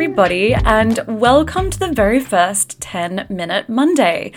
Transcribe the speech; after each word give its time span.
everybody, 0.00 0.54
and 0.54 1.00
welcome 1.08 1.70
to 1.70 1.78
the 1.80 1.90
very 1.90 2.20
first 2.20 2.80
10 2.80 3.26
Minute 3.28 3.68
Monday. 3.68 4.30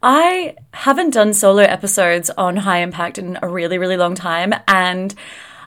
I 0.00 0.54
haven't 0.72 1.12
done 1.12 1.34
solo 1.34 1.64
episodes 1.64 2.30
on 2.30 2.58
high 2.58 2.78
impact 2.82 3.18
in 3.18 3.36
a 3.42 3.48
really, 3.48 3.78
really 3.78 3.96
long 3.96 4.14
time, 4.14 4.54
and 4.68 5.12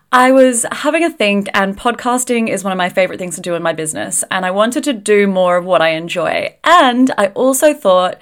I 0.10 0.32
was 0.32 0.66
having 0.72 1.04
a 1.04 1.10
think, 1.10 1.50
and 1.54 1.78
podcasting 1.78 2.48
is 2.48 2.64
one 2.64 2.72
of 2.72 2.78
my 2.78 2.88
favorite 2.88 3.20
things 3.20 3.36
to 3.36 3.42
do 3.42 3.56
in 3.56 3.62
my 3.62 3.74
business, 3.74 4.24
and 4.32 4.46
I 4.46 4.52
wanted 4.52 4.86
to 4.86 4.94
do 4.94 5.28
more 5.28 5.58
of 5.58 5.66
what 5.66 5.82
I 5.82 5.90
enjoy. 5.90 6.56
And 6.64 7.12
I 7.18 7.28
also 7.28 7.74
thought, 7.74 8.22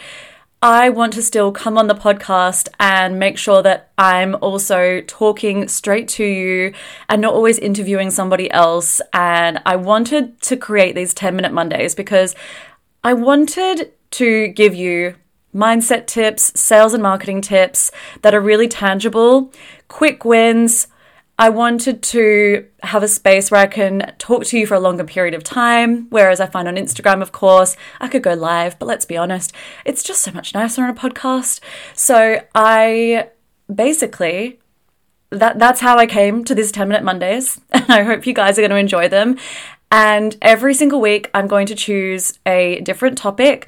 I 0.61 0.89
want 0.89 1.13
to 1.13 1.21
still 1.21 1.53
come 1.53 1.77
on 1.77 1.87
the 1.87 1.95
podcast 1.95 2.67
and 2.81 3.17
make 3.17 3.37
sure 3.37 3.63
that 3.63 3.91
I'm 3.97 4.35
also 4.41 4.99
talking 5.01 5.69
straight 5.69 6.09
to 6.09 6.25
you 6.25 6.73
and 7.07 7.21
not 7.21 7.33
always 7.33 7.57
interviewing 7.57 8.11
somebody 8.11 8.51
else. 8.51 8.99
And 9.13 9.61
I 9.65 9.77
wanted 9.77 10.41
to 10.41 10.57
create 10.57 10.95
these 10.95 11.13
10 11.13 11.33
minute 11.33 11.53
Mondays 11.53 11.95
because 11.95 12.35
I 13.05 13.13
wanted 13.13 13.93
to 14.11 14.49
give 14.49 14.75
you 14.75 15.15
mindset 15.55 16.07
tips, 16.07 16.59
sales 16.59 16.93
and 16.93 17.01
marketing 17.01 17.39
tips 17.39 17.89
that 18.21 18.35
are 18.35 18.41
really 18.41 18.67
tangible, 18.67 19.53
quick 19.87 20.25
wins 20.25 20.87
I 21.39 21.47
wanted 21.47 22.03
to 22.03 22.67
have 22.83 23.01
a 23.01 23.07
space 23.07 23.49
where 23.49 23.61
I 23.61 23.67
can 23.67 24.13
talk 24.17 24.43
to 24.47 24.59
you 24.59 24.67
for 24.67 24.75
a 24.75 24.79
longer 24.79 25.05
period 25.05 25.33
of 25.33 25.41
time. 25.41 26.07
Whereas 26.09 26.41
I 26.41 26.47
find 26.47 26.67
on 26.67 26.75
Instagram, 26.75 27.21
of 27.21 27.31
course, 27.31 27.77
I 28.01 28.09
could 28.09 28.23
go 28.23 28.33
live, 28.33 28.77
but 28.77 28.87
let's 28.87 29.05
be 29.05 29.15
honest, 29.15 29.53
it's 29.85 30.03
just 30.03 30.21
so 30.21 30.33
much 30.33 30.53
nicer 30.53 30.83
on 30.83 30.89
a 30.89 30.93
podcast. 30.93 31.61
So 31.95 32.41
I 32.53 33.29
basically 33.73 34.59
that 35.31 35.59
that's 35.59 35.79
how 35.79 35.97
I 35.97 36.07
came 36.07 36.43
to 36.43 36.53
these 36.53 36.73
10 36.73 36.89
minute 36.89 37.05
Mondays. 37.05 37.61
I 37.73 38.03
hope 38.03 38.27
you 38.27 38.33
guys 38.33 38.57
are 38.57 38.61
going 38.61 38.71
to 38.71 38.77
enjoy 38.77 39.07
them. 39.07 39.37
And 39.91 40.35
every 40.41 40.73
single 40.73 40.99
week, 40.99 41.31
I'm 41.33 41.47
going 41.47 41.67
to 41.67 41.75
choose 41.75 42.37
a 42.45 42.81
different 42.81 43.17
topic 43.17 43.67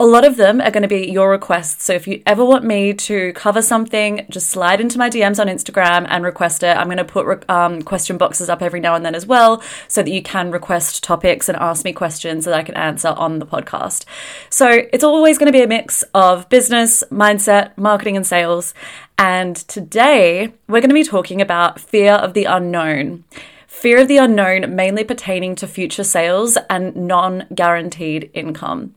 a 0.00 0.06
lot 0.06 0.24
of 0.24 0.36
them 0.36 0.60
are 0.60 0.70
going 0.70 0.82
to 0.82 0.88
be 0.88 1.10
your 1.10 1.28
requests. 1.28 1.84
So 1.84 1.92
if 1.92 2.06
you 2.06 2.22
ever 2.24 2.44
want 2.44 2.64
me 2.64 2.94
to 2.94 3.32
cover 3.32 3.60
something, 3.60 4.24
just 4.30 4.46
slide 4.46 4.80
into 4.80 4.96
my 4.96 5.10
DMs 5.10 5.40
on 5.40 5.48
Instagram 5.48 6.06
and 6.08 6.24
request 6.24 6.62
it. 6.62 6.76
I'm 6.76 6.86
going 6.86 6.98
to 6.98 7.04
put 7.04 7.48
um, 7.50 7.82
question 7.82 8.16
boxes 8.16 8.48
up 8.48 8.62
every 8.62 8.78
now 8.78 8.94
and 8.94 9.04
then 9.04 9.16
as 9.16 9.26
well 9.26 9.60
so 9.88 10.04
that 10.04 10.10
you 10.10 10.22
can 10.22 10.52
request 10.52 11.02
topics 11.02 11.48
and 11.48 11.58
ask 11.58 11.84
me 11.84 11.92
questions 11.92 12.44
that 12.44 12.54
I 12.54 12.62
can 12.62 12.76
answer 12.76 13.08
on 13.08 13.40
the 13.40 13.46
podcast. 13.46 14.04
So 14.50 14.68
it's 14.92 15.02
always 15.02 15.36
going 15.36 15.50
to 15.50 15.58
be 15.58 15.62
a 15.62 15.68
mix 15.68 16.04
of 16.14 16.48
business, 16.48 17.02
mindset, 17.10 17.76
marketing, 17.76 18.16
and 18.16 18.26
sales. 18.26 18.74
And 19.18 19.56
today 19.56 20.52
we're 20.68 20.80
going 20.80 20.90
to 20.90 20.94
be 20.94 21.02
talking 21.02 21.40
about 21.40 21.80
fear 21.80 22.12
of 22.12 22.34
the 22.34 22.44
unknown. 22.44 23.24
Fear 23.66 24.02
of 24.02 24.08
the 24.08 24.18
unknown, 24.18 24.76
mainly 24.76 25.02
pertaining 25.02 25.56
to 25.56 25.66
future 25.66 26.04
sales 26.04 26.56
and 26.70 26.94
non 26.94 27.46
guaranteed 27.52 28.30
income. 28.32 28.94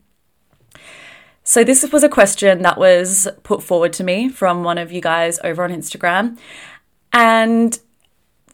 So, 1.44 1.64
this 1.64 1.90
was 1.90 2.04
a 2.04 2.08
question 2.08 2.62
that 2.62 2.78
was 2.78 3.28
put 3.42 3.62
forward 3.62 3.92
to 3.94 4.04
me 4.04 4.28
from 4.28 4.62
one 4.62 4.78
of 4.78 4.92
you 4.92 5.00
guys 5.00 5.40
over 5.42 5.64
on 5.64 5.70
Instagram. 5.70 6.38
And 7.12 7.78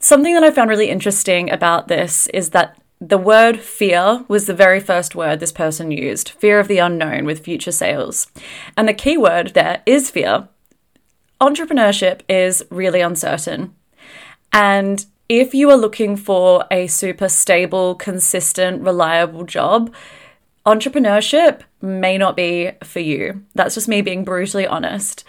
something 0.01 0.35
that 0.35 0.43
I 0.43 0.51
found 0.51 0.71
really 0.71 0.89
interesting 0.89 1.51
about 1.51 1.89
this 1.89 2.29
is 2.29 2.51
that 2.51 2.81
the 3.01 3.19
word 3.19 3.61
fear 3.61 4.25
was 4.27 4.47
the 4.47 4.55
very 4.55 4.81
first 4.81 5.15
word 5.15 5.39
this 5.39 5.53
person 5.53 5.93
used 5.93 6.31
fear 6.31 6.59
of 6.59 6.67
the 6.67 6.79
unknown 6.79 7.27
with 7.27 7.45
future 7.45 7.71
sales. 7.71 8.27
And 8.77 8.89
the 8.89 8.95
key 8.95 9.17
word 9.17 9.55
there 9.55 9.83
is 9.87 10.11
fear. 10.11 10.49
Entrepreneurship 11.41 12.23
is 12.29 12.65
really 12.71 13.01
uncertain. 13.01 13.75
And 14.53 15.05
if 15.29 15.55
you 15.55 15.71
are 15.71 15.77
looking 15.77 16.17
for 16.17 16.65
a 16.71 16.87
super 16.89 17.29
stable, 17.29 17.95
consistent, 17.95 18.83
reliable 18.83 19.45
job, 19.45 19.95
entrepreneurship 20.67 21.61
may 21.81 22.19
not 22.19 22.37
be 22.37 22.73
for 22.83 23.01
you. 23.01 23.45
That's 23.55 23.75
just 23.75 23.89
me 23.89 24.03
being 24.03 24.25
brutally 24.25 24.67
honest. 24.67 25.25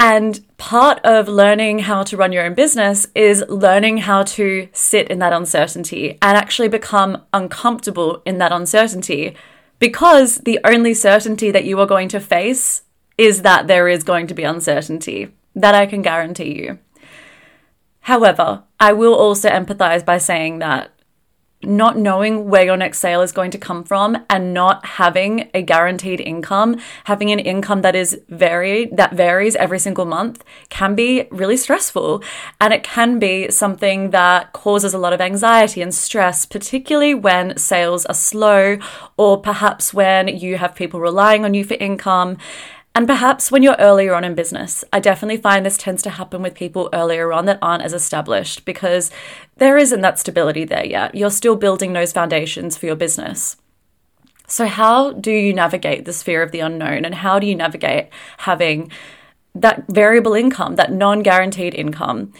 And 0.00 0.44
part 0.58 0.98
of 1.04 1.28
learning 1.28 1.80
how 1.80 2.02
to 2.02 2.16
run 2.16 2.32
your 2.32 2.44
own 2.44 2.54
business 2.54 3.06
is 3.14 3.44
learning 3.48 3.98
how 3.98 4.24
to 4.24 4.68
sit 4.72 5.08
in 5.08 5.20
that 5.20 5.32
uncertainty 5.32 6.18
and 6.20 6.36
actually 6.36 6.68
become 6.68 7.22
uncomfortable 7.32 8.20
in 8.26 8.38
that 8.38 8.52
uncertainty 8.52 9.36
because 9.78 10.36
the 10.38 10.60
only 10.64 10.94
certainty 10.94 11.50
that 11.50 11.64
you 11.64 11.78
are 11.80 11.86
going 11.86 12.08
to 12.08 12.20
face 12.20 12.82
is 13.16 13.42
that 13.42 13.66
there 13.66 13.88
is 13.88 14.02
going 14.02 14.26
to 14.26 14.34
be 14.34 14.42
uncertainty. 14.42 15.28
That 15.54 15.74
I 15.74 15.86
can 15.86 16.02
guarantee 16.02 16.58
you. 16.58 16.78
However, 18.00 18.64
I 18.80 18.92
will 18.92 19.14
also 19.14 19.48
empathize 19.48 20.04
by 20.04 20.18
saying 20.18 20.58
that 20.58 20.90
not 21.66 21.98
knowing 21.98 22.48
where 22.48 22.64
your 22.64 22.76
next 22.76 22.98
sale 22.98 23.22
is 23.22 23.32
going 23.32 23.50
to 23.50 23.58
come 23.58 23.84
from 23.84 24.16
and 24.30 24.54
not 24.54 24.84
having 24.84 25.50
a 25.54 25.62
guaranteed 25.62 26.20
income, 26.20 26.80
having 27.04 27.30
an 27.30 27.38
income 27.38 27.82
that 27.82 27.94
is 27.94 28.20
varied, 28.28 28.96
that 28.96 29.14
varies 29.14 29.56
every 29.56 29.78
single 29.78 30.04
month 30.04 30.44
can 30.68 30.94
be 30.94 31.26
really 31.30 31.56
stressful. 31.56 32.22
And 32.60 32.72
it 32.72 32.82
can 32.82 33.18
be 33.18 33.50
something 33.50 34.10
that 34.10 34.52
causes 34.52 34.94
a 34.94 34.98
lot 34.98 35.12
of 35.12 35.20
anxiety 35.20 35.82
and 35.82 35.94
stress, 35.94 36.46
particularly 36.46 37.14
when 37.14 37.56
sales 37.56 38.06
are 38.06 38.14
slow 38.14 38.78
or 39.16 39.40
perhaps 39.40 39.92
when 39.92 40.28
you 40.28 40.56
have 40.58 40.74
people 40.74 41.00
relying 41.00 41.44
on 41.44 41.54
you 41.54 41.64
for 41.64 41.74
income. 41.74 42.38
And 42.96 43.08
perhaps 43.08 43.50
when 43.50 43.64
you're 43.64 43.76
earlier 43.80 44.14
on 44.14 44.22
in 44.22 44.36
business, 44.36 44.84
I 44.92 45.00
definitely 45.00 45.38
find 45.38 45.66
this 45.66 45.76
tends 45.76 46.00
to 46.02 46.10
happen 46.10 46.42
with 46.42 46.54
people 46.54 46.88
earlier 46.92 47.32
on 47.32 47.44
that 47.46 47.58
aren't 47.60 47.82
as 47.82 47.92
established 47.92 48.64
because 48.64 49.10
there 49.56 49.76
isn't 49.76 50.00
that 50.02 50.20
stability 50.20 50.64
there 50.64 50.86
yet. 50.86 51.14
You're 51.14 51.30
still 51.30 51.56
building 51.56 51.92
those 51.92 52.12
foundations 52.12 52.76
for 52.76 52.86
your 52.86 52.94
business. 52.94 53.56
So, 54.46 54.66
how 54.66 55.12
do 55.12 55.32
you 55.32 55.52
navigate 55.52 56.04
this 56.04 56.22
fear 56.22 56.42
of 56.42 56.52
the 56.52 56.60
unknown 56.60 57.04
and 57.04 57.16
how 57.16 57.40
do 57.40 57.46
you 57.46 57.56
navigate 57.56 58.10
having 58.38 58.92
that 59.56 59.84
variable 59.88 60.34
income, 60.34 60.76
that 60.76 60.92
non 60.92 61.22
guaranteed 61.22 61.74
income? 61.74 62.32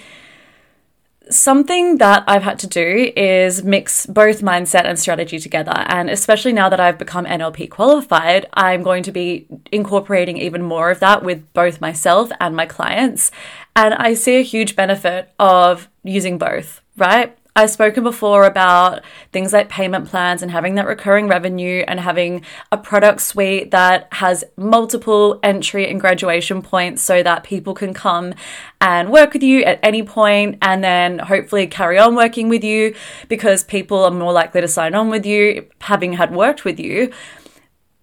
Something 1.31 1.99
that 1.99 2.25
I've 2.27 2.43
had 2.43 2.59
to 2.61 2.67
do 2.67 3.13
is 3.17 3.65
mix 3.65 4.07
both 4.07 4.41
mindset 4.41 4.85
and 4.85 4.99
strategy 4.99 5.39
together. 5.39 5.75
And 5.75 6.11
especially 6.11 6.53
now 6.53 6.69
that 6.69 6.81
I've 6.81 6.99
become 6.99 7.25
NLP 7.25 7.71
qualified, 7.71 8.47
I'm 8.55 8.83
going 8.83 9.03
to 9.05 9.13
be 9.13 9.47
incorporating 9.73 10.39
even 10.39 10.63
more 10.63 10.91
of 10.91 11.01
that 11.01 11.23
with 11.23 11.53
both 11.53 11.81
myself 11.81 12.31
and 12.41 12.55
my 12.55 12.67
clients. 12.67 13.31
And 13.77 13.95
I 13.95 14.15
see 14.15 14.37
a 14.37 14.43
huge 14.43 14.77
benefit 14.77 15.33
of 15.39 15.89
using 16.03 16.39
both, 16.39 16.81
right? 16.97 17.37
I've 17.57 17.71
spoken 17.71 18.03
before 18.03 18.47
about 18.47 19.05
things 19.33 19.53
like 19.53 19.69
payment 19.69 20.09
plans 20.09 20.43
and 20.43 20.51
having 20.51 20.75
that 20.75 20.89
recurring 20.89 21.29
revenue 21.29 21.85
and 21.87 22.01
having 22.01 22.45
a 22.73 22.77
product 22.77 23.21
suite 23.21 23.71
that 23.71 24.09
has 24.15 24.43
multiple 24.57 25.39
entry 25.41 25.89
and 25.89 26.01
graduation 26.01 26.63
points 26.63 27.03
so 27.03 27.23
that 27.23 27.45
people 27.45 27.73
can 27.73 27.95
come 27.95 28.35
and 28.81 29.13
work 29.13 29.35
with 29.35 29.45
you 29.45 29.63
at 29.63 29.79
any 29.85 30.03
point 30.03 30.59
and 30.63 30.83
then 30.83 31.21
hopefully 31.21 31.69
carry 31.69 31.97
on 31.97 32.17
working 32.17 32.49
with 32.49 32.65
you 32.65 32.93
because 33.29 33.63
people 33.63 34.03
are 34.03 34.11
more 34.11 34.33
likely 34.33 34.61
to 34.61 34.67
sign 34.67 34.97
on 34.97 35.09
with 35.09 35.25
you 35.25 35.65
having 35.83 36.15
had 36.15 36.35
worked 36.35 36.65
with 36.65 36.81
you 36.81 37.13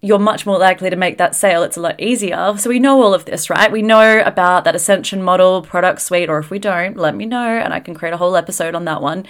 you're 0.04 0.18
much 0.18 0.44
more 0.44 0.58
likely 0.58 0.90
to 0.90 0.96
make 0.96 1.16
that 1.18 1.34
sale. 1.34 1.62
It's 1.62 1.76
a 1.76 1.80
lot 1.80 2.00
easier. 2.00 2.54
So 2.58 2.68
we 2.68 2.80
know 2.80 3.00
all 3.00 3.14
of 3.14 3.24
this, 3.24 3.48
right? 3.48 3.70
We 3.70 3.82
know 3.82 4.20
about 4.20 4.64
that 4.64 4.74
Ascension 4.74 5.22
model, 5.22 5.62
product 5.62 6.02
suite, 6.02 6.28
or 6.28 6.38
if 6.38 6.50
we 6.50 6.58
don't, 6.58 6.96
let 6.96 7.14
me 7.14 7.24
know 7.24 7.46
and 7.46 7.72
I 7.72 7.78
can 7.78 7.94
create 7.94 8.12
a 8.12 8.16
whole 8.16 8.34
episode 8.34 8.74
on 8.74 8.84
that 8.86 9.00
one. 9.00 9.24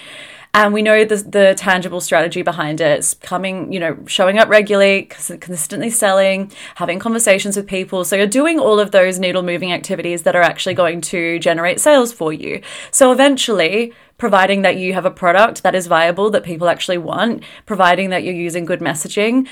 And 0.54 0.74
we 0.74 0.82
know 0.82 1.04
the, 1.04 1.16
the 1.16 1.54
tangible 1.56 2.00
strategy 2.00 2.42
behind 2.42 2.80
it. 2.80 2.98
It's 2.98 3.14
coming, 3.14 3.72
you 3.72 3.80
know, 3.80 3.98
showing 4.06 4.38
up 4.38 4.50
regularly, 4.50 5.04
consistently 5.04 5.88
selling, 5.88 6.52
having 6.74 6.98
conversations 6.98 7.56
with 7.56 7.66
people. 7.66 8.04
So 8.04 8.16
you're 8.16 8.26
doing 8.26 8.58
all 8.58 8.78
of 8.78 8.90
those 8.90 9.18
needle 9.18 9.42
moving 9.42 9.72
activities 9.72 10.22
that 10.22 10.36
are 10.36 10.42
actually 10.42 10.74
going 10.74 11.00
to 11.02 11.38
generate 11.38 11.80
sales 11.80 12.12
for 12.12 12.34
you. 12.34 12.60
So 12.90 13.12
eventually, 13.12 13.94
providing 14.18 14.62
that 14.62 14.76
you 14.76 14.92
have 14.92 15.06
a 15.06 15.10
product 15.10 15.62
that 15.62 15.74
is 15.74 15.86
viable, 15.86 16.30
that 16.30 16.44
people 16.44 16.68
actually 16.68 16.98
want, 16.98 17.42
providing 17.64 18.10
that 18.10 18.22
you're 18.22 18.34
using 18.34 18.64
good 18.64 18.80
messaging, 18.80 19.48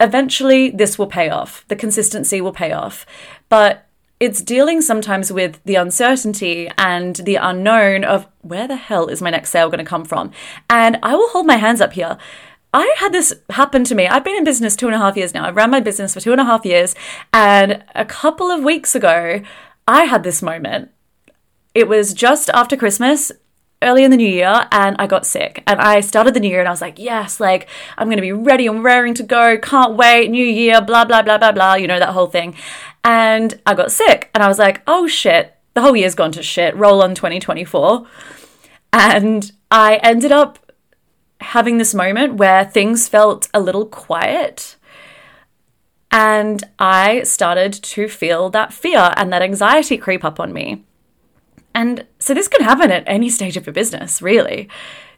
eventually 0.00 0.70
this 0.70 0.98
will 0.98 1.06
pay 1.06 1.28
off. 1.28 1.64
The 1.68 1.76
consistency 1.76 2.40
will 2.40 2.52
pay 2.52 2.72
off. 2.72 3.06
But 3.48 3.86
it's 4.18 4.42
dealing 4.42 4.80
sometimes 4.80 5.30
with 5.30 5.60
the 5.64 5.74
uncertainty 5.74 6.70
and 6.78 7.16
the 7.16 7.36
unknown 7.36 8.04
of 8.04 8.26
where 8.40 8.66
the 8.66 8.76
hell 8.76 9.08
is 9.08 9.20
my 9.20 9.30
next 9.30 9.50
sale 9.50 9.68
going 9.68 9.78
to 9.78 9.84
come 9.84 10.04
from? 10.04 10.30
And 10.70 10.98
I 11.02 11.14
will 11.14 11.28
hold 11.28 11.46
my 11.46 11.56
hands 11.56 11.80
up 11.80 11.92
here. 11.92 12.16
I 12.72 12.94
had 12.98 13.12
this 13.12 13.34
happen 13.50 13.84
to 13.84 13.94
me. 13.94 14.06
I've 14.06 14.24
been 14.24 14.36
in 14.36 14.44
business 14.44 14.76
two 14.76 14.86
and 14.86 14.94
a 14.94 14.98
half 14.98 15.16
years 15.16 15.34
now. 15.34 15.46
I've 15.46 15.56
ran 15.56 15.70
my 15.70 15.80
business 15.80 16.14
for 16.14 16.20
two 16.20 16.32
and 16.32 16.40
a 16.40 16.44
half 16.44 16.64
years. 16.64 16.94
And 17.32 17.82
a 17.94 18.04
couple 18.04 18.50
of 18.50 18.62
weeks 18.62 18.94
ago, 18.94 19.42
I 19.88 20.04
had 20.04 20.22
this 20.22 20.42
moment. 20.42 20.90
It 21.74 21.88
was 21.88 22.14
just 22.14 22.48
after 22.50 22.76
Christmas 22.76 23.32
early 23.82 24.04
in 24.04 24.10
the 24.10 24.16
new 24.16 24.28
year 24.28 24.66
and 24.72 24.96
I 24.98 25.06
got 25.06 25.26
sick. 25.26 25.62
And 25.66 25.80
I 25.80 26.00
started 26.00 26.34
the 26.34 26.40
new 26.40 26.48
year 26.48 26.60
and 26.60 26.68
I 26.68 26.72
was 26.72 26.80
like, 26.80 26.98
yes, 26.98 27.40
like 27.40 27.68
I'm 27.98 28.08
going 28.08 28.16
to 28.16 28.22
be 28.22 28.32
ready 28.32 28.66
and 28.66 28.82
raring 28.82 29.14
to 29.14 29.22
go. 29.22 29.58
Can't 29.58 29.96
wait. 29.96 30.30
New 30.30 30.44
year, 30.44 30.80
blah, 30.80 31.04
blah, 31.04 31.22
blah, 31.22 31.38
blah, 31.38 31.52
blah, 31.52 31.74
you 31.74 31.86
know, 31.86 31.98
that 31.98 32.10
whole 32.10 32.26
thing. 32.26 32.54
And 33.04 33.60
I 33.66 33.74
got 33.74 33.92
sick 33.92 34.30
and 34.34 34.42
I 34.42 34.48
was 34.48 34.58
like, 34.58 34.82
oh 34.86 35.06
shit, 35.06 35.54
the 35.74 35.82
whole 35.82 35.96
year's 35.96 36.14
gone 36.14 36.32
to 36.32 36.42
shit. 36.42 36.74
Roll 36.76 37.02
on 37.02 37.14
2024. 37.14 38.06
And 38.92 39.52
I 39.70 39.96
ended 39.96 40.32
up 40.32 40.58
having 41.40 41.76
this 41.78 41.94
moment 41.94 42.34
where 42.36 42.64
things 42.64 43.08
felt 43.08 43.48
a 43.52 43.60
little 43.60 43.84
quiet. 43.84 44.76
And 46.10 46.64
I 46.78 47.24
started 47.24 47.74
to 47.74 48.08
feel 48.08 48.48
that 48.50 48.72
fear 48.72 49.12
and 49.16 49.30
that 49.32 49.42
anxiety 49.42 49.98
creep 49.98 50.24
up 50.24 50.40
on 50.40 50.52
me. 50.52 50.85
And 51.76 52.06
so 52.18 52.32
this 52.32 52.48
can 52.48 52.64
happen 52.64 52.90
at 52.90 53.04
any 53.06 53.28
stage 53.28 53.58
of 53.58 53.66
your 53.66 53.74
business, 53.74 54.22
really. 54.22 54.66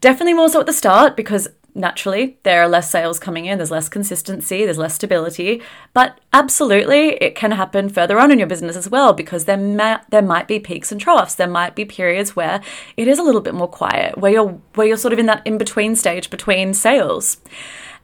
Definitely 0.01 0.35
more 0.35 0.49
so 0.49 0.59
at 0.59 0.67
the 0.67 0.73
start 0.73 1.17
because 1.17 1.47
naturally 1.73 2.37
there 2.43 2.61
are 2.61 2.69
less 2.69 2.91
sales 2.91 3.21
coming 3.21 3.47
in, 3.47 3.59
there's 3.59 3.71
less 3.71 3.89
consistency, 3.89 4.65
there's 4.65 4.77
less 4.77 4.97
stability, 4.97 5.63
but 5.95 6.21
absolutely 6.33 7.11
it 7.23 7.37
can 7.37 7.53
happen 7.53 7.89
further 7.89 8.19
on 8.19 8.33
in 8.33 8.41
your 8.41 8.49
business 8.49 8.75
as 8.75 8.91
well 8.91 9.13
because 9.13 9.45
there 9.45 9.57
may, 9.57 9.99
there 10.11 10.21
might 10.21 10.49
be 10.49 10.59
peaks 10.59 10.91
and 10.91 11.01
troughs. 11.01 11.37
There 11.37 11.47
might 11.47 11.77
be 11.77 11.85
periods 11.85 12.35
where 12.35 12.61
it 12.97 13.07
is 13.07 13.21
a 13.21 13.23
little 13.23 13.41
bit 13.41 13.55
more 13.55 13.69
quiet, 13.69 14.19
where 14.19 14.33
you're 14.33 14.61
where 14.75 14.89
you're 14.89 14.97
sort 14.97 15.13
of 15.13 15.21
in 15.21 15.27
that 15.27 15.47
in 15.47 15.59
between 15.59 15.95
stage 15.95 16.29
between 16.29 16.75
sales. 16.75 17.37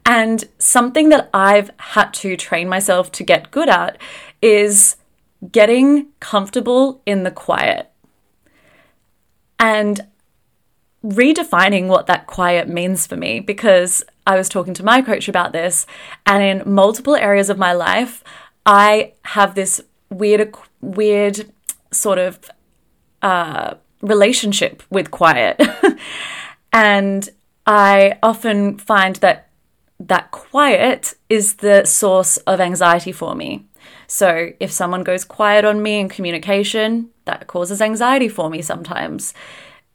And 0.05 0.45
something 0.59 1.09
that 1.09 1.29
I've 1.33 1.71
had 1.77 2.13
to 2.13 2.37
train 2.37 2.69
myself 2.69 3.11
to 3.13 3.23
get 3.25 3.51
good 3.51 3.67
at 3.67 3.97
is 4.41 4.95
getting 5.51 6.07
comfortable 6.21 7.01
in 7.05 7.23
the 7.23 7.31
quiet. 7.31 7.91
And 9.59 10.07
redefining 11.03 11.87
what 11.87 12.07
that 12.07 12.25
quiet 12.27 12.67
means 12.67 13.05
for 13.05 13.15
me 13.15 13.39
because 13.39 14.03
I 14.25 14.35
was 14.35 14.49
talking 14.49 14.73
to 14.75 14.83
my 14.83 15.01
coach 15.01 15.27
about 15.27 15.51
this, 15.51 15.85
and 16.25 16.41
in 16.43 16.73
multiple 16.73 17.15
areas 17.15 17.49
of 17.49 17.57
my 17.57 17.73
life, 17.73 18.23
I 18.65 19.13
have 19.23 19.53
this 19.53 19.81
weird, 20.09 20.55
weird 20.81 21.51
sort 21.91 22.17
of 22.17 22.39
uh, 23.21 23.75
relationship 24.01 24.81
with 24.89 25.11
quiet, 25.11 25.61
and 26.73 27.29
I 27.67 28.17
often 28.23 28.77
find 28.77 29.17
that 29.17 29.49
that 29.99 30.31
quiet 30.31 31.15
is 31.29 31.55
the 31.55 31.85
source 31.85 32.37
of 32.37 32.59
anxiety 32.59 33.11
for 33.11 33.35
me. 33.35 33.65
So 34.07 34.51
if 34.59 34.71
someone 34.71 35.03
goes 35.03 35.23
quiet 35.23 35.65
on 35.65 35.81
me 35.81 35.99
in 35.99 36.09
communication, 36.09 37.09
that 37.25 37.47
causes 37.47 37.81
anxiety 37.81 38.29
for 38.29 38.49
me 38.49 38.61
sometimes 38.61 39.33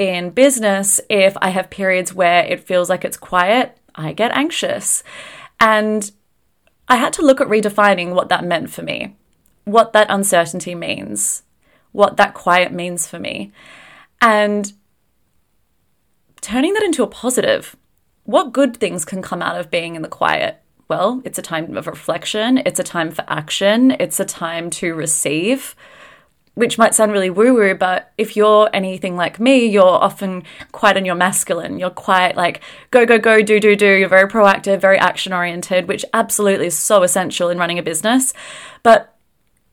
in 0.01 0.31
business, 0.31 0.99
if 1.11 1.37
I 1.43 1.51
have 1.51 1.69
periods 1.69 2.15
where 2.15 2.43
it 2.45 2.65
feels 2.65 2.89
like 2.89 3.05
it's 3.05 3.19
quiet, 3.19 3.77
I 3.95 4.15
get 4.15 4.35
anxious. 4.35 5.05
And 5.61 6.11
I 6.89 6.97
had 6.97 7.13
to 7.15 7.23
look 7.23 7.39
at 7.39 7.49
redefining 7.49 8.15
what 8.15 8.31
that 8.31 8.43
meant 8.43 8.71
for 8.71 8.83
me, 8.83 9.17
what 9.65 9.93
that 9.93 10.07
uncertainty 10.09 10.75
means, 10.75 11.43
what 11.93 12.17
that 12.17 12.33
quiet 12.33 12.73
means 12.73 13.07
for 13.07 13.19
me, 13.19 13.53
and 14.23 14.73
turning 16.41 16.73
that 16.73 16.83
into 16.83 17.03
a 17.03 17.07
positive. 17.07 17.77
What 18.25 18.53
good 18.53 18.79
things 18.79 19.05
can 19.05 19.21
come 19.21 19.43
out 19.43 19.61
of 19.61 19.71
being 19.71 19.97
in 19.97 20.03
the 20.03 20.09
quiet? 20.09 20.63
Well, 20.91 21.23
it's 21.25 21.39
a 21.39 21.43
time 21.43 21.77
of 21.77 21.87
reflection, 21.87 22.59
it's 22.67 22.81
a 22.81 22.85
time 22.85 23.13
for 23.13 23.25
action, 23.29 23.93
it's 24.01 24.19
a 24.19 24.25
time 24.25 24.71
to 24.71 24.93
receive 24.93 25.77
which 26.55 26.77
might 26.77 26.97
sound 26.97 27.13
really 27.13 27.31
woo 27.31 27.55
woo, 27.55 27.75
but 27.75 28.13
if 28.19 28.37
you're 28.37 28.69
anything 28.75 29.17
like 29.17 29.39
me, 29.39 29.65
you're 29.65 29.85
often 29.85 30.43
quite 30.73 30.97
in 30.97 31.05
your 31.05 31.15
masculine. 31.15 31.79
You're 31.79 31.91
quite 31.91 32.37
like 32.37 32.61
go, 32.91 33.07
go, 33.07 33.19
go, 33.19 33.41
do, 33.41 33.61
do, 33.61 33.77
do. 33.77 33.87
You're 33.87 34.09
very 34.09 34.29
proactive, 34.29 34.81
very 34.81 34.99
action 34.99 35.33
oriented, 35.33 35.87
which 35.87 36.05
absolutely 36.13 36.67
is 36.67 36.77
so 36.77 37.05
essential 37.05 37.49
in 37.49 37.57
running 37.57 37.79
a 37.79 37.85
business. 37.85 38.35
But 38.83 39.17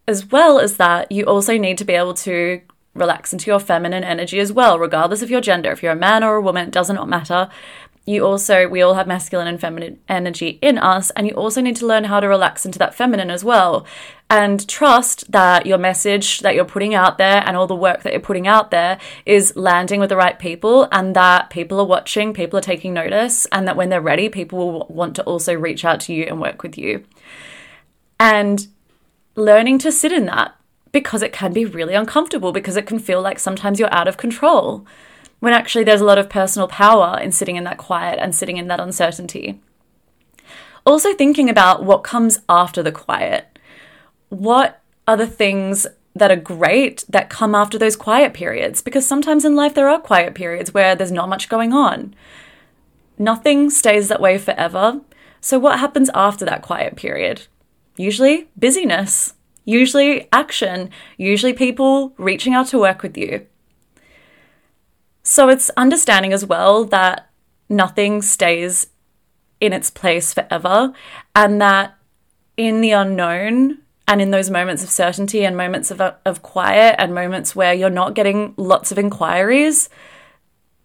as 0.08 0.28
well 0.28 0.60
as 0.60 0.78
that, 0.78 1.12
you 1.12 1.26
also 1.26 1.58
need 1.58 1.80
to 1.80 1.84
be 1.84 1.94
able 1.94 2.14
to 2.14 2.62
relax 2.94 3.34
into 3.34 3.50
your 3.50 3.60
feminine 3.60 4.04
energy 4.04 4.40
as 4.40 4.54
well, 4.54 4.80
regardless 4.80 5.22
of 5.22 5.30
your 5.30 5.42
gender. 5.42 5.72
If 5.72 5.84
you're 5.84 5.92
a 5.92 5.96
man 5.96 6.24
or 6.24 6.36
a 6.36 6.42
woman, 6.42 6.68
it 6.68 6.74
does 6.74 6.90
not 6.90 7.10
matter 7.10 7.50
you 8.08 8.26
also 8.26 8.70
we 8.70 8.82
all 8.82 8.94
have 8.94 9.06
masculine 9.06 9.48
and 9.48 9.60
feminine 9.60 10.00
energy 10.08 10.58
in 10.62 10.78
us 10.78 11.12
and 11.12 11.28
you 11.28 11.34
also 11.34 11.60
need 11.60 11.76
to 11.76 11.86
learn 11.86 12.06
how 12.06 12.22
to 12.22 12.28
relax 12.28 12.66
into 12.66 12.80
that 12.80 12.96
feminine 12.96 13.30
as 13.30 13.44
well. 13.44 13.86
And 14.30 14.66
trust 14.68 15.30
that 15.32 15.66
your 15.66 15.78
message 15.78 16.40
that 16.40 16.56
you're 16.56 16.66
putting 16.66 16.96
out 16.96 17.18
there 17.18 17.44
and 17.46 17.58
all 17.58 17.68
the 17.68 17.76
work 17.76 18.04
that 18.04 18.14
you're 18.14 18.22
putting 18.22 18.48
out 18.48 18.72
there 18.72 18.98
is 19.26 19.56
landing 19.58 20.00
with 20.00 20.08
the 20.08 20.16
right 20.16 20.40
people 20.40 20.88
and 20.90 21.16
that 21.18 21.50
people 21.50 21.82
are 21.82 21.86
watching 21.86 22.34
people 22.34 22.58
are 22.58 22.62
taking 22.62 22.94
notice 22.94 23.46
and 23.48 23.68
that 23.68 23.76
when 23.76 23.90
they're 23.90 24.02
ready 24.02 24.30
people 24.30 24.72
will 24.72 24.88
want 24.88 25.14
to 25.18 25.24
also 25.24 25.54
reach 25.54 25.84
out 25.84 26.00
to 26.02 26.14
you 26.14 26.24
and 26.24 26.40
work 26.40 26.64
with 26.64 26.78
you. 26.78 27.04
And 28.22 28.68
learning 29.36 29.80
to 29.80 29.92
sit 29.92 30.14
in 30.14 30.26
that 30.28 30.56
because 30.94 31.22
it 31.22 31.34
can 31.34 31.52
be 31.52 31.66
really 31.66 31.94
uncomfortable 31.94 32.54
because 32.54 32.78
it 32.78 32.88
can 32.88 33.00
feel 33.00 33.22
like 33.22 33.38
sometimes 33.38 33.80
you're 33.80 33.94
out 33.94 34.08
of 34.08 34.16
control 34.16 34.88
when 35.40 35.54
actually 35.54 35.84
there's 35.84 36.02
a 36.02 36.06
lot 36.06 36.18
of 36.18 36.30
personal 36.30 36.68
power 36.68 37.20
in 37.20 37.32
sitting 37.32 37.56
in 37.56 37.64
that 37.66 37.78
quiet 37.78 38.20
and 38.20 38.34
sitting 38.36 38.58
in 38.58 38.68
that 38.68 38.80
uncertainty. 38.80 39.62
Also, 40.86 41.14
thinking 41.14 41.50
about 41.50 41.84
what 41.84 42.04
comes 42.04 42.40
after 42.48 42.82
the 42.82 42.92
quiet. 42.92 43.60
What 44.30 44.82
are 45.08 45.18
the 45.18 45.28
things 45.28 45.86
that 46.16 46.32
are 46.32 46.38
great 46.38 47.04
that 47.10 47.30
come 47.30 47.54
after 47.54 47.78
those 47.78 47.96
quiet 47.96 48.34
periods? 48.34 48.82
Because 48.82 49.06
sometimes 49.06 49.44
in 49.44 49.56
life 49.56 49.74
there 49.74 49.90
are 49.90 50.00
quiet 50.00 50.34
periods 50.34 50.74
where 50.74 50.96
there's 50.96 51.12
not 51.12 51.30
much 51.30 51.50
going 51.50 51.74
on. 51.74 52.16
Nothing 53.18 53.70
stays 53.70 54.08
that 54.08 54.22
way 54.22 54.38
forever. 54.38 55.02
So, 55.42 55.60
what 55.60 55.80
happens 55.80 56.10
after 56.14 56.46
that 56.46 56.62
quiet 56.62 56.96
period? 56.96 57.48
Usually 57.98 58.48
busyness, 58.58 59.34
usually 59.66 60.28
action, 60.32 60.90
usually 61.18 61.54
people 61.54 62.14
reaching 62.18 62.54
out 62.54 62.68
to 62.68 62.80
work 62.80 63.04
with 63.04 63.18
you. 63.18 63.46
So 65.30 65.50
it's 65.50 65.70
understanding 65.76 66.32
as 66.32 66.46
well 66.46 66.86
that 66.86 67.28
nothing 67.68 68.22
stays 68.22 68.88
in 69.60 69.74
its 69.74 69.90
place 69.92 70.34
forever 70.34 70.94
and 71.36 71.60
that 71.62 71.98
in 72.56 72.80
the 72.80 72.92
unknown 72.92 73.80
and 74.08 74.22
in 74.22 74.32
those 74.32 74.50
moments 74.50 74.86
of 74.86 74.90
certainty 74.90 75.44
and 75.44 75.58
moments 75.58 75.92
of, 75.92 76.00
of 76.00 76.42
quiet 76.44 76.96
and 76.98 77.14
moments 77.14 77.58
where 77.58 77.74
you're 77.74 77.90
not 77.90 78.14
getting 78.14 78.54
lots 78.56 78.94
of 78.94 78.98
inquiries, 78.98 79.90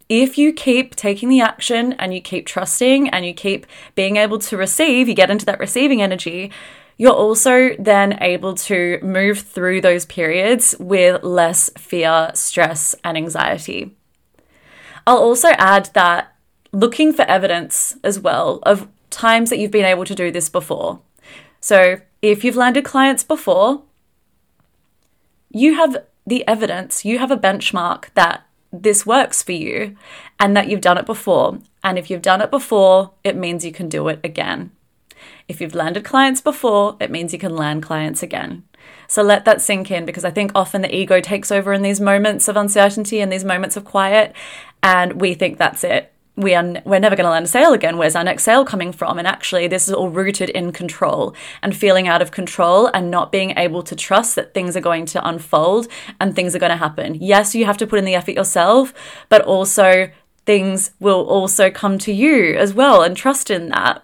if 0.09 0.37
you 0.37 0.51
keep 0.51 0.97
taking 0.97 1.29
the 1.29 1.39
action 1.39 1.93
and 1.93 2.13
you 2.13 2.19
keep 2.19 2.45
trusting 2.45 3.07
and 3.11 3.25
you 3.25 3.33
keep 3.33 3.65
being 3.95 4.17
able 4.17 4.39
to 4.39 4.57
receive, 4.57 5.07
you 5.07 5.15
get 5.15 5.31
into 5.31 5.45
that 5.45 5.61
receiving 5.61 6.01
energy, 6.01 6.51
you're 6.97 7.13
also 7.13 7.77
then 7.79 8.21
able 8.21 8.55
to 8.55 8.99
move 9.01 9.39
through 9.39 9.79
those 9.79 10.05
periods 10.05 10.75
with 10.81 11.23
less 11.23 11.69
fear, 11.77 12.29
stress, 12.33 12.93
and 13.05 13.15
anxiety. 13.15 13.95
I'll 15.05 15.17
also 15.17 15.49
add 15.57 15.89
that 15.93 16.35
looking 16.71 17.13
for 17.13 17.23
evidence 17.23 17.97
as 18.03 18.19
well 18.19 18.59
of 18.63 18.87
times 19.09 19.49
that 19.49 19.59
you've 19.59 19.71
been 19.71 19.85
able 19.85 20.05
to 20.05 20.15
do 20.15 20.31
this 20.31 20.49
before. 20.49 20.99
So 21.59 21.97
if 22.21 22.43
you've 22.43 22.55
landed 22.55 22.83
clients 22.83 23.23
before, 23.23 23.83
you 25.49 25.75
have 25.75 25.97
the 26.25 26.47
evidence, 26.47 27.05
you 27.05 27.19
have 27.19 27.31
a 27.31 27.37
benchmark 27.37 28.05
that 28.15 28.45
this 28.71 29.05
works 29.05 29.43
for 29.43 29.51
you 29.51 29.95
and 30.39 30.57
that 30.57 30.67
you've 30.67 30.81
done 30.81 30.97
it 30.97 31.05
before. 31.05 31.59
And 31.83 31.99
if 31.99 32.09
you've 32.09 32.21
done 32.21 32.41
it 32.41 32.49
before, 32.49 33.11
it 33.23 33.35
means 33.35 33.63
you 33.63 33.71
can 33.71 33.87
do 33.87 34.07
it 34.07 34.19
again. 34.23 34.71
If 35.47 35.61
you've 35.61 35.75
landed 35.75 36.03
clients 36.03 36.41
before, 36.41 36.97
it 36.99 37.11
means 37.11 37.33
you 37.33 37.39
can 37.39 37.55
land 37.55 37.83
clients 37.83 38.23
again. 38.23 38.63
So 39.07 39.21
let 39.21 39.45
that 39.45 39.61
sink 39.61 39.91
in 39.91 40.05
because 40.05 40.25
I 40.25 40.31
think 40.31 40.51
often 40.55 40.81
the 40.81 40.95
ego 40.95 41.19
takes 41.19 41.51
over 41.51 41.73
in 41.73 41.81
these 41.81 41.99
moments 41.99 42.47
of 42.47 42.57
uncertainty 42.57 43.19
and 43.19 43.31
these 43.31 43.43
moments 43.43 43.77
of 43.77 43.85
quiet, 43.85 44.35
and 44.81 45.21
we 45.21 45.33
think 45.33 45.57
that's 45.57 45.83
it. 45.83 46.11
We 46.35 46.55
are 46.55 46.81
we're 46.83 46.99
never 46.99 47.15
going 47.15 47.25
to 47.25 47.29
land 47.29 47.45
a 47.45 47.47
sale 47.47 47.73
again. 47.73 47.97
Where's 47.97 48.15
our 48.15 48.23
next 48.23 48.43
sale 48.43 48.65
coming 48.65 48.91
from? 48.91 49.19
And 49.19 49.27
actually, 49.27 49.67
this 49.67 49.87
is 49.87 49.93
all 49.93 50.09
rooted 50.09 50.49
in 50.49 50.71
control 50.71 51.35
and 51.61 51.75
feeling 51.75 52.07
out 52.07 52.23
of 52.23 52.31
control 52.31 52.87
and 52.87 53.11
not 53.11 53.31
being 53.31 53.51
able 53.55 53.83
to 53.83 53.95
trust 53.95 54.35
that 54.35 54.55
things 54.55 54.75
are 54.75 54.81
going 54.81 55.05
to 55.07 55.27
unfold 55.27 55.87
and 56.19 56.35
things 56.35 56.55
are 56.55 56.59
going 56.59 56.71
to 56.71 56.75
happen. 56.75 57.15
Yes, 57.15 57.53
you 57.53 57.65
have 57.65 57.77
to 57.77 57.85
put 57.85 57.99
in 57.99 58.05
the 58.05 58.15
effort 58.15 58.33
yourself, 58.33 58.95
but 59.29 59.43
also 59.43 60.09
things 60.45 60.91
will 60.99 61.21
also 61.27 61.69
come 61.69 61.99
to 61.99 62.11
you 62.11 62.55
as 62.55 62.73
well 62.73 63.03
and 63.03 63.15
trust 63.15 63.51
in 63.51 63.69
that 63.69 64.03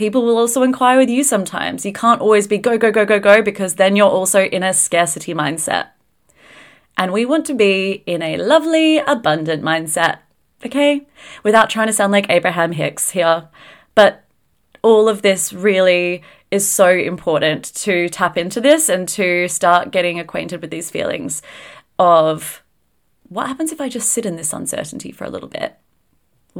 people 0.00 0.22
will 0.22 0.38
also 0.38 0.62
inquire 0.62 0.96
with 0.96 1.10
you 1.10 1.22
sometimes. 1.22 1.84
You 1.84 1.92
can't 1.92 2.22
always 2.22 2.46
be 2.46 2.56
go, 2.56 2.78
go, 2.78 2.90
go, 2.90 3.04
go, 3.04 3.20
go, 3.20 3.42
because 3.42 3.74
then 3.74 3.96
you're 3.96 4.08
also 4.08 4.44
in 4.44 4.62
a 4.62 4.72
scarcity 4.72 5.34
mindset. 5.34 5.88
And 6.96 7.12
we 7.12 7.26
want 7.26 7.44
to 7.46 7.54
be 7.54 8.02
in 8.06 8.22
a 8.22 8.38
lovely, 8.38 8.96
abundant 8.96 9.62
mindset, 9.62 10.20
okay? 10.64 11.06
Without 11.42 11.68
trying 11.68 11.88
to 11.88 11.92
sound 11.92 12.12
like 12.12 12.30
Abraham 12.30 12.72
Hicks 12.72 13.10
here. 13.10 13.50
But 13.94 14.24
all 14.80 15.06
of 15.06 15.20
this 15.20 15.52
really 15.52 16.22
is 16.50 16.66
so 16.66 16.88
important 16.88 17.64
to 17.74 18.08
tap 18.08 18.38
into 18.38 18.58
this 18.58 18.88
and 18.88 19.06
to 19.10 19.48
start 19.48 19.90
getting 19.90 20.18
acquainted 20.18 20.62
with 20.62 20.70
these 20.70 20.90
feelings 20.90 21.42
of 21.98 22.62
what 23.28 23.48
happens 23.48 23.70
if 23.70 23.82
I 23.82 23.90
just 23.90 24.10
sit 24.10 24.24
in 24.24 24.36
this 24.36 24.54
uncertainty 24.54 25.12
for 25.12 25.24
a 25.24 25.30
little 25.30 25.50
bit? 25.50 25.76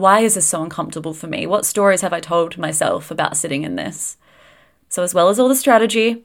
Why 0.01 0.21
is 0.21 0.35
this 0.35 0.49
so 0.49 0.63
uncomfortable 0.63 1.13
for 1.13 1.27
me? 1.27 1.47
What 1.47 1.67
stories 1.67 2.01
have 2.01 2.15
I 2.15 2.21
told 2.21 2.57
myself 2.57 3.11
about 3.11 3.37
sitting 3.37 3.65
in 3.65 3.77
this? 3.77 4.17
So, 4.89 5.03
as 5.03 5.13
well 5.13 5.29
as 5.29 5.39
all 5.39 5.47
the 5.47 5.55
strategy, 5.55 6.25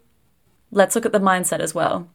let's 0.72 0.96
look 0.96 1.06
at 1.06 1.12
the 1.12 1.20
mindset 1.20 1.60
as 1.60 1.76
well. 1.76 2.08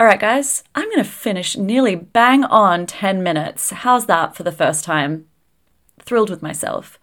All 0.00 0.06
right, 0.06 0.18
guys, 0.18 0.64
I'm 0.74 0.86
going 0.86 0.98
to 0.98 1.04
finish 1.04 1.56
nearly 1.56 1.94
bang 1.94 2.42
on 2.42 2.86
10 2.86 3.22
minutes. 3.22 3.70
How's 3.70 4.06
that 4.06 4.34
for 4.34 4.42
the 4.42 4.50
first 4.50 4.84
time? 4.84 5.26
thrilled 6.02 6.30
with 6.30 6.42
myself. 6.42 6.98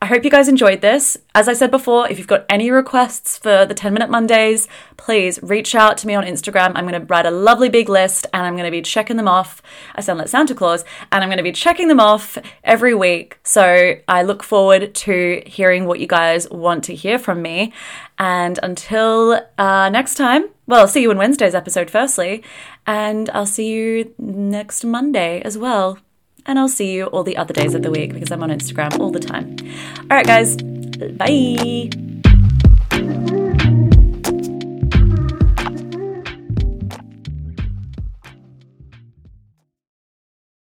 I 0.00 0.06
hope 0.06 0.22
you 0.22 0.30
guys 0.30 0.48
enjoyed 0.48 0.80
this. 0.80 1.18
As 1.34 1.48
I 1.48 1.54
said 1.54 1.72
before, 1.72 2.08
if 2.08 2.18
you've 2.18 2.28
got 2.28 2.46
any 2.48 2.70
requests 2.70 3.36
for 3.36 3.66
the 3.66 3.74
10 3.74 3.92
Minute 3.92 4.08
Mondays, 4.08 4.68
please 4.96 5.42
reach 5.42 5.74
out 5.74 5.98
to 5.98 6.06
me 6.06 6.14
on 6.14 6.24
Instagram. 6.24 6.70
I'm 6.76 6.86
going 6.86 7.00
to 7.00 7.06
write 7.06 7.26
a 7.26 7.32
lovely 7.32 7.68
big 7.68 7.88
list 7.88 8.24
and 8.32 8.46
I'm 8.46 8.54
going 8.54 8.64
to 8.64 8.70
be 8.70 8.80
checking 8.80 9.16
them 9.16 9.26
off. 9.26 9.60
I 9.96 10.00
sound 10.00 10.20
like 10.20 10.28
Santa 10.28 10.54
Claus, 10.54 10.84
and 11.10 11.24
I'm 11.24 11.28
going 11.28 11.38
to 11.38 11.42
be 11.42 11.50
checking 11.50 11.88
them 11.88 11.98
off 11.98 12.38
every 12.62 12.94
week. 12.94 13.40
So 13.42 13.94
I 14.06 14.22
look 14.22 14.44
forward 14.44 14.94
to 14.94 15.42
hearing 15.46 15.86
what 15.86 15.98
you 15.98 16.06
guys 16.06 16.48
want 16.48 16.84
to 16.84 16.94
hear 16.94 17.18
from 17.18 17.42
me. 17.42 17.72
And 18.18 18.60
until 18.62 19.42
uh, 19.58 19.88
next 19.90 20.14
time, 20.14 20.48
well, 20.68 20.80
I'll 20.80 20.88
see 20.88 21.02
you 21.02 21.10
in 21.10 21.18
Wednesday's 21.18 21.56
episode, 21.56 21.90
firstly, 21.90 22.44
and 22.86 23.28
I'll 23.30 23.46
see 23.46 23.68
you 23.68 24.14
next 24.16 24.84
Monday 24.84 25.40
as 25.42 25.58
well 25.58 25.98
and 26.48 26.58
I'll 26.58 26.68
see 26.68 26.92
you 26.92 27.06
all 27.06 27.22
the 27.22 27.36
other 27.36 27.54
days 27.54 27.74
of 27.74 27.82
the 27.82 27.90
week 27.90 28.12
because 28.12 28.32
I'm 28.32 28.42
on 28.42 28.50
Instagram 28.50 28.98
all 28.98 29.10
the 29.12 29.20
time. 29.20 29.56
All 30.10 30.16
right, 30.16 30.26
guys, 30.26 30.56
bye. 30.56 32.07